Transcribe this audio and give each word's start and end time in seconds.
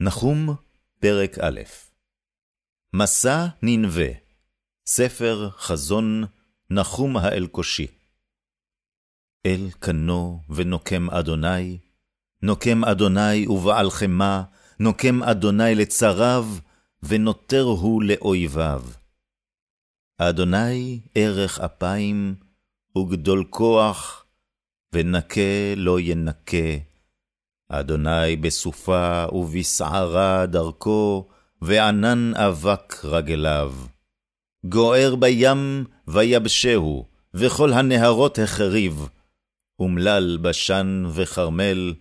נחום, 0.00 0.54
פרק 1.00 1.38
א' 1.38 1.60
מסע 2.92 3.46
ננבה, 3.62 4.12
ספר 4.86 5.50
חזון 5.50 6.24
נחום 6.70 7.16
האלקושי. 7.16 7.86
אל 9.46 9.70
קנו 9.78 10.42
ונוקם 10.50 11.10
אדוני, 11.10 11.78
נוקם 12.42 12.84
אדוני 12.84 13.46
ובעל 13.46 13.90
חמה, 13.90 14.44
נוקם 14.80 15.22
אדוני 15.22 15.74
לצריו, 15.74 16.46
ונותר 17.02 17.62
הוא 17.62 18.02
לאויביו. 18.02 18.84
אדוני 20.18 21.00
ערך 21.14 21.60
אפיים, 21.60 22.34
וגדול 22.98 23.44
כוח, 23.50 24.26
ונקה 24.92 25.74
לא 25.76 26.00
ינקה, 26.00 26.87
אדוני 27.68 28.36
בסופה 28.36 29.26
ובסערה 29.32 30.46
דרכו, 30.46 31.28
וענן 31.62 32.32
אבק 32.34 33.04
רגליו. 33.04 33.74
גוער 34.64 35.14
בים 35.14 35.84
ויבשהו, 36.08 37.04
וכל 37.34 37.72
הנהרות 37.72 38.38
החריב, 38.38 39.08
אומלל 39.78 40.38
בשן 40.42 41.04
וכרמל, 41.14 41.94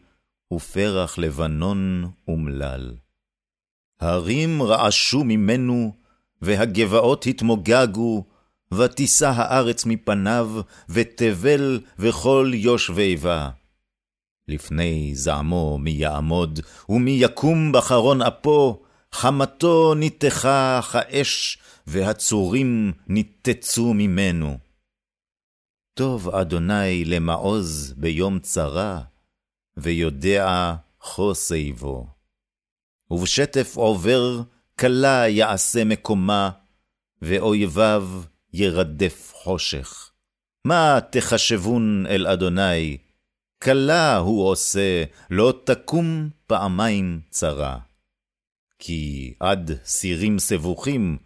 ופרח 0.54 1.18
לבנון 1.18 2.12
אומלל. 2.28 2.94
הרים 4.00 4.64
רעשו 4.64 5.24
ממנו, 5.24 5.94
והגבעות 6.42 7.26
התמוגגו, 7.28 8.26
ותישא 8.74 9.32
הארץ 9.36 9.86
מפניו, 9.86 10.52
ותבל 10.90 11.80
וכל 12.00 12.52
יושבי 12.54 13.16
בה. 13.16 13.50
לפני 14.48 15.16
זעמו 15.16 15.78
מי 15.78 15.92
יעמוד, 15.92 16.60
ומי 16.90 17.12
יקום 17.12 17.72
בחרון 17.72 18.22
אפו, 18.22 18.84
חמתו 19.12 19.94
ניתחה 19.96 20.80
כאש, 20.92 21.58
והצורים 21.88 22.94
ניתצו 23.08 23.94
ממנו. 23.94 24.58
טוב 25.94 26.30
אדוני 26.30 27.06
למעוז 27.06 27.94
ביום 27.98 28.40
צרה, 28.40 29.02
ויודע 29.78 30.74
חוסי 31.02 31.74
בו. 31.74 32.08
ובשטף 33.12 33.74
עובר, 33.76 34.42
כלה 34.80 35.28
יעשה 35.28 35.84
מקומה, 35.84 36.50
ואויביו 37.22 38.10
ירדף 38.54 39.32
חושך. 39.36 40.12
מה 40.66 41.00
תחשבון 41.12 42.06
אל 42.10 42.28
אדוני, 42.28 42.98
קלה 43.60 44.18
הוא 44.18 44.50
עושה, 44.50 45.04
לא 45.30 45.54
תקום 45.66 46.30
פעמיים 46.48 47.22
צרה. 47.30 47.80
כי 48.80 49.34
עד 49.40 49.72
סירים 49.86 50.40
סבוכים, 50.40 51.18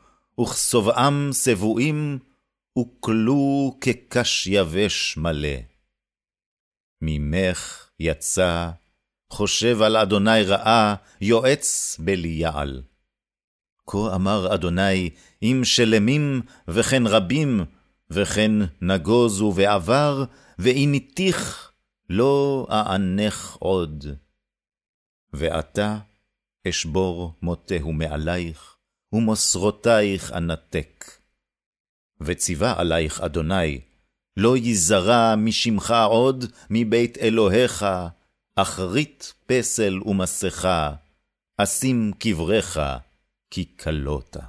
וכסובעם 0.41 1.29
סבועים, 1.31 2.19
וכלו 2.79 3.77
כקש 3.81 4.47
יבש 4.47 5.17
מלא. 5.17 5.57
ממך 7.01 7.89
יצא, 7.99 8.69
חושב 9.29 9.81
על 9.81 9.97
אדוני 9.97 10.43
רעה, 10.43 10.95
יועץ 11.21 11.97
בליעל. 11.99 12.81
כה 13.87 14.15
אמר 14.15 14.53
אדוני, 14.53 15.09
אם 15.43 15.61
שלמים 15.63 16.41
וכן 16.67 17.07
רבים, 17.07 17.65
וכן 18.11 18.51
נגוזו 18.81 19.53
ועבר, 19.55 20.23
ועיניתיך 20.59 21.60
לא 22.11 22.67
אענך 22.71 23.55
עוד. 23.59 24.05
ועתה 25.33 25.97
אשבור 26.67 27.33
מותהו 27.41 27.93
מעלייך, 27.93 28.77
ומוסרותייך 29.13 30.31
אנתק. 30.31 31.05
וציווה 32.21 32.79
עלייך 32.79 33.21
אדוני, 33.21 33.81
לא 34.37 34.57
ייזרע 34.57 35.35
משמך 35.35 35.93
עוד 36.09 36.45
מבית 36.69 37.17
אלוהיך, 37.17 37.85
אחרית 38.55 39.33
פסל 39.45 39.99
ומסכה, 40.05 40.93
אשים 41.57 42.11
קבריך, 42.19 42.79
כי 43.49 43.77
כלותה. 43.77 44.45